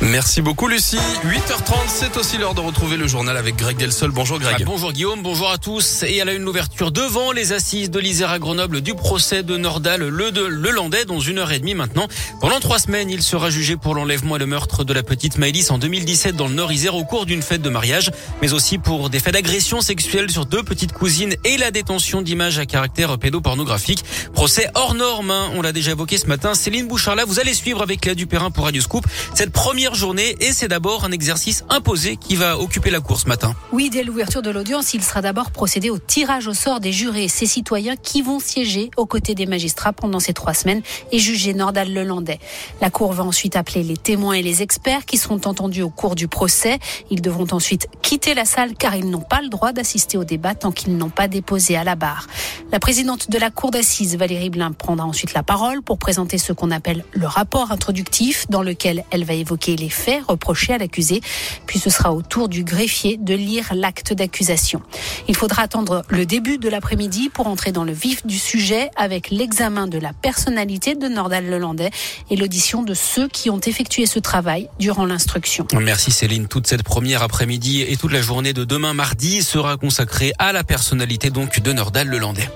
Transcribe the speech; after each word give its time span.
Merci 0.00 0.42
beaucoup 0.42 0.68
Lucie. 0.68 0.96
8h30, 0.96 1.74
c'est 1.88 2.16
aussi 2.16 2.38
l'heure 2.38 2.54
de 2.54 2.60
retrouver 2.60 2.96
le 2.96 3.06
journal 3.06 3.36
avec 3.36 3.56
Greg 3.56 3.76
Delsol. 3.76 4.10
Bonjour 4.10 4.38
Greg. 4.38 4.56
Ah, 4.60 4.64
bonjour 4.64 4.92
Guillaume, 4.92 5.22
bonjour 5.22 5.50
à 5.50 5.58
tous. 5.58 6.02
Et 6.04 6.20
à 6.20 6.24
la 6.24 6.32
une 6.32 6.42
l'ouverture 6.42 6.90
devant 6.90 7.32
les 7.32 7.52
assises 7.52 7.90
de 7.90 7.98
l'Isère 7.98 8.30
à 8.30 8.38
Grenoble 8.38 8.80
du 8.80 8.94
procès 8.94 9.42
de 9.42 9.56
Nordal, 9.56 10.02
le 10.02 10.30
de 10.30 10.42
le 10.42 10.70
Landais, 10.70 11.04
dans 11.04 11.20
une 11.20 11.38
heure 11.38 11.52
et 11.52 11.58
demie 11.58 11.74
maintenant. 11.74 12.08
Pendant 12.40 12.60
trois 12.60 12.78
semaines, 12.78 13.10
il 13.10 13.22
sera 13.22 13.50
jugé 13.50 13.76
pour 13.76 13.94
l'enlèvement 13.94 14.36
et 14.36 14.38
le 14.38 14.46
meurtre 14.46 14.84
de 14.84 14.92
la 14.92 15.02
petite 15.02 15.38
Maëlys 15.38 15.70
en 15.70 15.78
2017 15.78 16.36
dans 16.36 16.48
le 16.48 16.54
Nord-Isère 16.54 16.94
au 16.94 17.04
cours 17.04 17.26
d'une 17.26 17.42
fête 17.42 17.62
de 17.62 17.70
mariage, 17.70 18.10
mais 18.40 18.52
aussi 18.52 18.78
pour 18.78 19.10
des 19.10 19.18
faits 19.18 19.34
d'agression 19.34 19.80
sexuelle 19.80 20.30
sur 20.30 20.46
deux 20.46 20.62
petites 20.62 20.92
cousines 20.92 21.34
et 21.44 21.56
la 21.56 21.70
détention 21.70 22.22
d'images 22.22 22.58
à 22.58 22.66
caractère 22.66 23.18
pédopornographique. 23.18 24.04
Procès 24.32 24.68
hors 24.74 24.94
norme, 24.94 25.30
hein. 25.30 25.50
on 25.54 25.62
l'a 25.62 25.72
déjà 25.72 25.92
évoqué 25.92 26.18
ce 26.18 26.26
matin. 26.26 26.54
Céline 26.54 26.88
Bouchard-là, 26.88 27.24
vous 27.24 27.40
allez 27.40 27.54
suivre 27.54 27.82
avec 27.82 28.04
Léa 28.04 28.14
Dupérin 28.14 28.50
pour 28.50 28.64
Radio 28.64 28.80
Scoop 28.80 29.06
cette 29.34 29.52
première 29.52 29.81
journée 29.90 30.36
et 30.40 30.52
c'est 30.52 30.68
d'abord 30.68 31.04
un 31.04 31.10
exercice 31.10 31.64
imposé 31.68 32.16
qui 32.16 32.36
va 32.36 32.58
occuper 32.58 32.90
la 32.90 33.00
cour 33.00 33.18
ce 33.18 33.26
matin. 33.26 33.54
Oui, 33.72 33.90
dès 33.90 34.04
l'ouverture 34.04 34.42
de 34.42 34.50
l'audience, 34.50 34.94
il 34.94 35.02
sera 35.02 35.20
d'abord 35.20 35.50
procédé 35.50 35.90
au 35.90 35.98
tirage 35.98 36.46
au 36.46 36.54
sort 36.54 36.78
des 36.78 36.92
jurés, 36.92 37.28
ces 37.28 37.46
citoyens 37.46 37.96
qui 37.96 38.22
vont 38.22 38.38
siéger 38.38 38.90
aux 38.96 39.06
côtés 39.06 39.34
des 39.34 39.46
magistrats 39.46 39.92
pendant 39.92 40.20
ces 40.20 40.32
trois 40.32 40.54
semaines 40.54 40.82
et 41.10 41.18
juger 41.18 41.52
Nordal 41.54 41.92
Lelandais. 41.92 42.38
La 42.80 42.90
cour 42.90 43.12
va 43.12 43.24
ensuite 43.24 43.56
appeler 43.56 43.82
les 43.82 43.96
témoins 43.96 44.34
et 44.34 44.42
les 44.42 44.62
experts 44.62 45.04
qui 45.04 45.16
seront 45.16 45.40
entendus 45.44 45.82
au 45.82 45.90
cours 45.90 46.14
du 46.14 46.28
procès. 46.28 46.78
Ils 47.10 47.20
devront 47.20 47.48
ensuite 47.50 47.88
quitter 48.02 48.34
la 48.34 48.44
salle 48.44 48.74
car 48.74 48.94
ils 48.94 49.10
n'ont 49.10 49.20
pas 49.20 49.42
le 49.42 49.48
droit 49.48 49.72
d'assister 49.72 50.16
au 50.16 50.24
débat 50.24 50.54
tant 50.54 50.70
qu'ils 50.70 50.96
n'ont 50.96 51.10
pas 51.10 51.26
déposé 51.26 51.76
à 51.76 51.84
la 51.84 51.96
barre. 51.96 52.26
La 52.70 52.78
présidente 52.78 53.30
de 53.30 53.38
la 53.38 53.50
cour 53.50 53.70
d'assises, 53.70 54.16
Valérie 54.16 54.50
Blin, 54.50 54.72
prendra 54.72 55.06
ensuite 55.06 55.34
la 55.34 55.42
parole 55.42 55.82
pour 55.82 55.98
présenter 55.98 56.38
ce 56.38 56.52
qu'on 56.52 56.70
appelle 56.70 57.04
le 57.12 57.26
rapport 57.26 57.72
introductif 57.72 58.46
dans 58.48 58.62
lequel 58.62 59.04
elle 59.10 59.24
va 59.24 59.34
évoquer 59.34 59.71
les 59.76 59.88
faits 59.88 60.22
reprochés 60.26 60.74
à 60.74 60.78
l'accusé. 60.78 61.20
Puis 61.66 61.78
ce 61.78 61.90
sera 61.90 62.12
au 62.12 62.22
tour 62.22 62.48
du 62.48 62.64
greffier 62.64 63.16
de 63.16 63.34
lire 63.34 63.72
l'acte 63.74 64.12
d'accusation. 64.12 64.82
Il 65.28 65.36
faudra 65.36 65.62
attendre 65.62 66.04
le 66.08 66.26
début 66.26 66.58
de 66.58 66.68
l'après-midi 66.68 67.28
pour 67.28 67.46
entrer 67.46 67.72
dans 67.72 67.84
le 67.84 67.92
vif 67.92 68.26
du 68.26 68.38
sujet 68.38 68.90
avec 68.96 69.30
l'examen 69.30 69.86
de 69.86 69.98
la 69.98 70.12
personnalité 70.12 70.94
de 70.94 71.08
Nordal 71.08 71.46
Lelandais 71.46 71.90
et 72.30 72.36
l'audition 72.36 72.82
de 72.82 72.94
ceux 72.94 73.28
qui 73.28 73.50
ont 73.50 73.60
effectué 73.60 74.06
ce 74.06 74.18
travail 74.18 74.68
durant 74.78 75.04
l'instruction. 75.04 75.66
Merci 75.80 76.10
Céline. 76.10 76.48
Toute 76.48 76.66
cette 76.66 76.82
première 76.82 77.22
après-midi 77.22 77.82
et 77.82 77.96
toute 77.96 78.12
la 78.12 78.22
journée 78.22 78.52
de 78.52 78.64
demain 78.64 78.94
mardi 78.94 79.42
sera 79.42 79.76
consacrée 79.76 80.32
à 80.38 80.52
la 80.52 80.64
personnalité 80.64 81.30
donc 81.30 81.60
de 81.60 81.72
Nordal 81.72 82.08
Lelandais. 82.08 82.48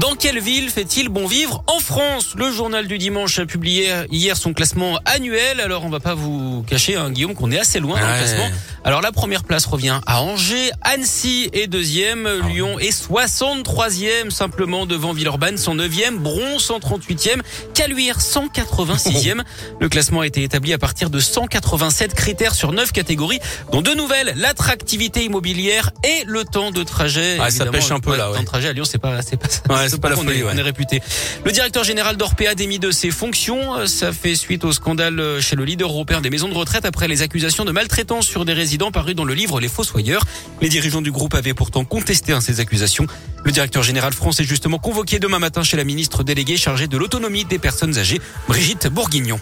Dans 0.00 0.14
quelle 0.14 0.40
ville 0.40 0.70
fait-il 0.70 1.10
bon 1.10 1.26
vivre 1.26 1.62
en 1.66 1.78
France? 1.78 2.34
Le 2.34 2.50
journal 2.50 2.86
du 2.86 2.96
dimanche 2.96 3.38
a 3.38 3.44
publié 3.44 3.92
hier 4.10 4.34
son 4.34 4.54
classement 4.54 4.98
annuel. 5.04 5.60
Alors 5.60 5.84
on 5.84 5.90
va 5.90 6.00
pas 6.00 6.14
vous 6.14 6.64
cacher, 6.66 6.96
hein, 6.96 7.10
Guillaume, 7.10 7.34
qu'on 7.34 7.50
est 7.50 7.58
assez 7.58 7.80
loin 7.80 8.00
dans 8.00 8.06
le 8.06 8.16
classement. 8.16 8.48
Alors 8.82 9.02
la 9.02 9.12
première 9.12 9.44
place 9.44 9.66
revient 9.66 10.00
à 10.06 10.22
Angers, 10.22 10.70
Annecy 10.80 11.50
est 11.52 11.66
deuxième, 11.66 12.26
Ah 12.26 12.48
Lyon 12.48 12.78
est 12.78 12.98
63e 12.98 14.30
simplement 14.30 14.86
devant 14.86 15.12
Villeurbanne, 15.12 15.56
109e, 15.56 16.16
Bron 16.16 16.56
138e, 16.56 17.42
Caluire 17.74 18.20
186e. 18.20 19.42
Le 19.80 19.88
classement 19.90 20.20
a 20.20 20.26
été 20.26 20.42
établi 20.42 20.72
à 20.72 20.78
partir 20.78 21.10
de 21.10 21.20
187 21.20 22.14
critères 22.14 22.54
sur 22.54 22.72
9 22.72 22.90
catégories, 22.92 23.40
dont 23.70 23.82
deux 23.82 23.94
nouvelles 23.94 24.32
l'attractivité 24.36 25.24
immobilière 25.24 25.90
et 26.04 26.24
le 26.26 26.44
temps 26.44 26.70
de 26.70 26.82
trajet. 26.84 27.36
Ah, 27.38 27.50
ça 27.50 27.66
pêche 27.66 27.90
un 27.90 28.00
peu, 28.00 28.12
ouais, 28.12 28.16
là, 28.16 28.26
Le 28.26 28.30
ouais. 28.30 28.36
temps 28.38 28.42
de 28.44 28.48
trajet 28.48 28.68
à 28.68 28.72
Lyon, 28.72 28.84
c'est 28.86 28.96
pas, 28.98 29.20
c'est 29.20 29.36
pas, 29.36 29.48
Ouais, 29.68 29.89
c'est 29.90 30.00
pas 30.00 30.08
la 30.08 30.18
on 30.18 30.22
folie, 30.22 30.40
est, 30.40 30.42
ouais. 30.42 30.52
on 30.54 30.58
est 30.58 30.62
réputé. 30.62 31.00
Le 31.44 31.52
directeur 31.52 31.84
général 31.84 32.16
d'Orpea 32.16 32.54
démis 32.54 32.78
de 32.78 32.90
ses 32.90 33.10
fonctions. 33.10 33.86
Ça 33.86 34.12
fait 34.12 34.34
suite 34.34 34.64
au 34.64 34.72
scandale 34.72 35.40
chez 35.40 35.56
le 35.56 35.64
leader 35.64 35.90
européen 35.90 36.20
des 36.20 36.30
maisons 36.30 36.48
de 36.48 36.54
retraite 36.54 36.84
après 36.84 37.08
les 37.08 37.22
accusations 37.22 37.64
de 37.64 37.72
maltraitance 37.72 38.26
sur 38.26 38.44
des 38.44 38.52
résidents 38.52 38.90
parus 38.90 39.14
dans 39.14 39.24
le 39.24 39.34
livre 39.34 39.60
Les 39.60 39.68
Fossoyeurs. 39.68 40.24
Les 40.60 40.68
dirigeants 40.68 41.02
du 41.02 41.10
groupe 41.10 41.34
avaient 41.34 41.54
pourtant 41.54 41.84
contesté 41.84 42.32
hein, 42.32 42.40
ces 42.40 42.60
accusations. 42.60 43.06
Le 43.44 43.52
directeur 43.52 43.82
général 43.82 44.12
France 44.12 44.40
est 44.40 44.44
justement 44.44 44.78
convoqué 44.78 45.18
demain 45.18 45.38
matin 45.38 45.62
chez 45.62 45.76
la 45.76 45.84
ministre 45.84 46.22
déléguée 46.22 46.56
chargée 46.56 46.86
de 46.86 46.96
l'autonomie 46.96 47.44
des 47.44 47.58
personnes 47.58 47.96
âgées, 47.98 48.20
Brigitte 48.48 48.88
Bourguignon. 48.88 49.40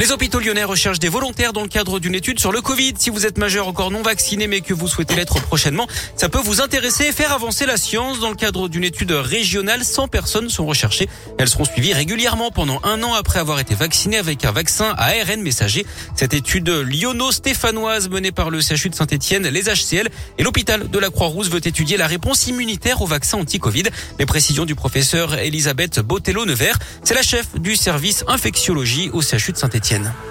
Les 0.00 0.10
hôpitaux 0.10 0.40
lyonnais 0.40 0.64
recherchent 0.64 0.98
des 0.98 1.08
volontaires 1.08 1.52
dans 1.52 1.62
le 1.62 1.68
cadre 1.68 2.00
d'une 2.00 2.16
étude 2.16 2.40
sur 2.40 2.50
le 2.50 2.60
Covid. 2.60 2.94
Si 2.98 3.10
vous 3.10 3.26
êtes 3.26 3.38
majeur 3.38 3.68
encore 3.68 3.92
non 3.92 4.02
vacciné 4.02 4.48
mais 4.48 4.60
que 4.60 4.74
vous 4.74 4.88
souhaitez 4.88 5.14
l'être 5.14 5.40
prochainement, 5.40 5.86
ça 6.16 6.28
peut 6.28 6.40
vous 6.40 6.60
intéresser 6.60 7.04
et 7.04 7.12
faire 7.12 7.30
avancer 7.32 7.64
la 7.64 7.76
science. 7.76 8.18
Dans 8.18 8.30
le 8.30 8.34
cadre 8.34 8.68
d'une 8.68 8.82
étude 8.82 9.12
régionale, 9.12 9.84
100 9.84 10.08
personnes 10.08 10.50
sont 10.50 10.66
recherchées. 10.66 11.08
Elles 11.38 11.48
seront 11.48 11.64
suivies 11.64 11.92
régulièrement 11.92 12.50
pendant 12.50 12.80
un 12.82 13.04
an 13.04 13.14
après 13.14 13.38
avoir 13.38 13.60
été 13.60 13.76
vaccinées 13.76 14.16
avec 14.18 14.44
un 14.44 14.50
vaccin 14.50 14.96
à 14.98 15.10
ARN 15.10 15.40
messager. 15.42 15.86
Cette 16.16 16.34
étude 16.34 16.68
lyonno-stéphanoise 16.68 18.08
menée 18.08 18.32
par 18.32 18.50
le 18.50 18.60
CHU 18.62 18.90
de 18.90 18.96
Saint-Etienne, 18.96 19.46
les 19.46 19.62
HCL 19.62 20.08
et 20.38 20.42
l'hôpital 20.42 20.90
de 20.90 20.98
la 20.98 21.10
Croix-Rousse 21.10 21.50
veut 21.50 21.64
étudier 21.64 21.96
la 21.96 22.08
réponse 22.08 22.48
immunitaire 22.48 23.00
au 23.00 23.06
vaccin 23.06 23.38
anti-Covid. 23.38 23.84
Les 24.18 24.26
précisions 24.26 24.64
du 24.64 24.74
professeur 24.74 25.34
Elisabeth 25.38 26.00
Botello-Nevers, 26.00 26.80
c'est 27.04 27.14
la 27.14 27.22
chef 27.22 27.54
du 27.60 27.76
service 27.76 28.24
infectiologie 28.26 29.08
au 29.12 29.22
CHU 29.22 29.52
de 29.52 29.56
Saint-Etienne. 29.56 29.83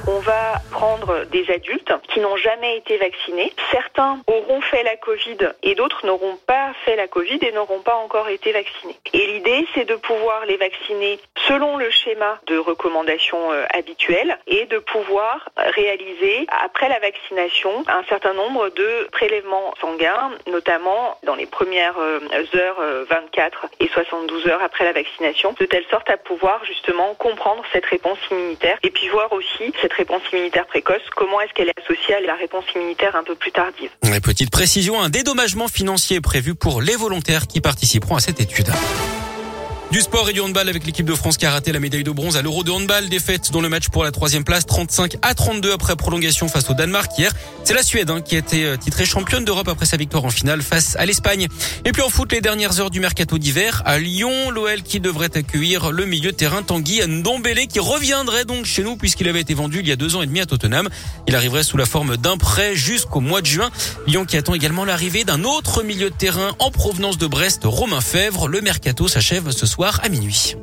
On 0.08 0.20
va 0.20 0.62
prendre 0.72 1.26
des 1.26 1.50
adultes 1.52 1.94
qui 2.10 2.20
n'ont 2.20 2.38
jamais 2.38 2.78
été 2.78 2.98
vaccinés. 2.98 3.54
Certains 3.72 4.20
auront 4.26 4.62
fait 4.62 4.82
la 4.82 4.96
Covid 4.96 5.38
et 5.62 5.76
d'autres 5.76 6.06
n'auront 6.08 6.38
pas 6.48 6.72
fait 6.86 6.96
la 6.96 7.08
Covid 7.08 7.38
et 7.42 7.52
n'auront 7.52 7.82
pas 7.82 7.96
encore 7.96 8.30
été 8.30 8.52
vaccinés. 8.52 8.98
Et 9.14 9.28
l'idée, 9.28 9.68
c'est 9.76 9.86
de 9.86 9.96
pouvoir 9.96 10.46
les 10.48 10.58
vacciner 10.58 11.20
selon 11.48 11.78
le 11.78 11.90
schéma 11.92 12.40
de 12.48 12.58
recommandation 12.58 13.52
euh, 13.52 13.66
habituel 13.74 14.40
et 14.48 14.66
de 14.66 14.80
pouvoir 14.80 15.50
réaliser, 15.56 16.48
après 16.66 16.90
la 16.90 17.00
vaccination, 17.00 17.84
un 17.88 18.04
certain 18.10 18.34
nombre 18.34 18.70
de 18.70 19.08
prélèvements 19.12 19.74
sanguins, 19.80 20.32
notamment 20.48 21.18
dans 21.24 21.36
les 21.36 21.46
premières 21.46 22.00
euh, 22.00 22.20
heures, 22.56 22.80
euh, 22.80 23.06
24 23.08 23.68
et 23.80 23.88
72 23.88 24.48
heures 24.48 24.64
après 24.64 24.84
la 24.84 24.94
vaccination, 24.94 25.54
de 25.60 25.66
telle 25.66 25.86
sorte 25.92 26.10
à 26.10 26.18
pouvoir 26.18 26.66
justement 26.66 27.14
comprendre 27.16 27.64
cette 27.72 27.86
réponse 27.86 28.18
immunitaire 28.32 28.80
et 28.82 28.90
puis 28.90 29.10
voir 29.10 29.32
aussi 29.32 29.43
cette 29.82 29.94
réponse 29.94 30.22
immunitaire 30.32 30.66
précoce, 30.68 31.02
comment 31.16 31.42
est-ce 31.42 31.54
qu'elle 31.54 31.70
est 31.70 31.80
associée 31.84 32.16
à 32.16 32.22
la 32.22 32.36
réponse 32.36 32.66
immunitaire 32.76 33.16
un 33.16 33.24
peu 33.24 33.36
plus 33.36 33.52
tardive? 33.52 33.90
Et 34.04 34.20
petite 34.20 34.52
précision, 34.52 35.02
un 35.02 35.10
dédommagement 35.10 35.68
financier 35.68 36.18
est 36.18 36.22
prévu 36.22 36.56
pour 36.56 36.82
les 36.82 36.96
volontaires 36.96 37.48
qui 37.48 37.62
participeront 37.62 38.16
à 38.16 38.20
cette 38.20 38.40
étude. 38.40 38.70
Du 39.94 40.02
sport 40.02 40.28
et 40.28 40.34
du 40.34 40.42
handball 40.42 40.70
avec 40.70 40.88
l'équipe 40.88 41.06
de 41.06 41.14
France 41.14 41.38
qui 41.38 41.46
a 41.46 41.52
raté 41.52 41.72
la 41.72 41.80
médaille 41.80 42.04
de 42.04 42.10
bronze 42.10 42.36
à 42.36 42.42
l'Euro 42.42 42.64
de 42.64 42.72
handball. 42.72 43.10
Défaite 43.10 43.52
dans 43.52 43.62
le 43.62 43.70
match 43.70 43.90
pour 43.90 44.04
la 44.04 44.10
troisième 44.10 44.44
place, 44.44 44.66
35 44.66 45.18
à 45.22 45.36
32 45.36 45.72
après 45.72 45.96
prolongation 45.96 46.48
face 46.48 46.68
au 46.72 46.74
Danemark 46.74 47.12
hier. 47.16 47.32
C'est 47.64 47.76
la 47.76 47.84
Suède 47.84 48.10
hein, 48.10 48.20
qui 48.20 48.34
a 48.34 48.40
été 48.40 48.66
euh, 48.66 48.76
titrée 48.76 49.06
championne 49.06 49.46
d'Europe 49.46 49.68
après 49.68 49.86
sa 49.86 49.96
victoire 49.96 50.26
en 50.26 50.32
finale 50.32 50.64
face 50.64 50.96
à 50.96 51.06
l'Espagne. 51.06 51.48
Et 51.86 51.92
puis 51.92 52.02
en 52.02 52.10
foot, 52.10 52.32
les 52.32 52.42
dernières 52.42 52.80
heures 52.80 52.90
du 52.90 53.00
mercato 53.00 53.38
d'hiver 53.38 53.84
à 53.86 54.00
Lyon, 54.00 54.50
l'OL 54.50 54.82
qui 54.82 55.00
devrait 55.00 55.30
accueillir 55.38 55.92
le 55.92 56.08
milieu 56.08 56.32
de 56.32 56.38
terrain 56.38 56.64
Tanguy 56.64 57.06
Ndombele 57.06 57.68
qui 57.68 57.80
reviendrait 57.80 58.46
donc 58.46 58.66
chez 58.66 58.82
nous 58.82 58.96
puisqu'il 58.96 59.30
avait 59.30 59.42
été 59.42 59.54
vendu 59.54 59.82
il 59.82 59.88
y 59.88 59.92
a 59.92 59.96
deux 59.96 60.16
ans 60.16 60.24
et 60.24 60.26
demi 60.26 60.40
à 60.40 60.48
Tottenham. 60.48 60.90
Il 61.28 61.36
arriverait 61.36 61.62
sous 61.62 61.78
la 61.78 61.86
forme 61.86 62.18
d'un 62.18 62.38
prêt 62.38 62.76
jusqu'au 62.76 63.20
mois 63.20 63.42
de 63.42 63.46
juin. 63.46 63.70
Lyon 64.08 64.26
qui 64.26 64.38
attend 64.38 64.56
également 64.56 64.86
l'arrivée 64.86 65.24
d'un 65.24 65.44
autre 65.44 65.84
milieu 65.84 66.10
de 66.10 66.16
terrain 66.16 66.56
en 66.58 66.72
provenance 66.72 67.20
de 67.20 67.28
Brest, 67.28 67.62
Romain 67.64 68.02
Fèvre. 68.02 68.48
Le 68.48 68.60
mercato 68.62 69.08
s'achève 69.08 69.52
ce 69.52 69.68
à 69.84 70.10
minuit. 70.10 70.56